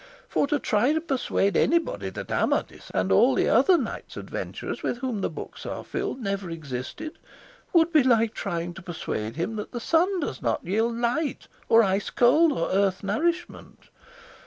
For 0.27 0.47
to 0.47 0.57
try 0.57 0.93
to 0.93 0.99
persuade 0.99 1.55
anybody 1.55 2.09
that 2.09 2.31
Amadis, 2.31 2.89
and 2.91 3.11
all 3.11 3.35
the 3.35 3.47
other 3.47 3.77
knights 3.77 4.17
adventurers 4.17 4.81
with 4.81 4.97
whom 4.97 5.21
the 5.21 5.29
books 5.29 5.63
are 5.63 5.83
filled, 5.83 6.19
never 6.19 6.49
existed, 6.49 7.19
would 7.71 7.93
be 7.93 8.01
like 8.01 8.33
trying 8.33 8.73
to 8.73 8.81
persuade 8.81 9.35
him 9.35 9.57
that 9.57 9.73
the 9.73 9.79
sun 9.79 10.19
does 10.21 10.41
not 10.41 10.65
yield 10.65 10.95
light, 10.97 11.47
or 11.69 11.83
ice 11.83 12.09
cold, 12.09 12.51
or 12.51 12.71
earth 12.71 13.03
nourishment. 13.03 13.89